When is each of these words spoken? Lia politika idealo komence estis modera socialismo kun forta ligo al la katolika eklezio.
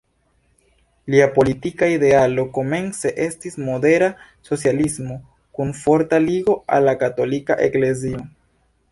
Lia 1.15 1.25
politika 1.33 1.89
idealo 1.95 2.45
komence 2.55 3.11
estis 3.25 3.57
modera 3.65 4.07
socialismo 4.49 5.17
kun 5.59 5.73
forta 5.81 6.19
ligo 6.23 6.55
al 6.79 6.89
la 6.91 6.95
katolika 7.05 7.59
eklezio. 7.67 8.23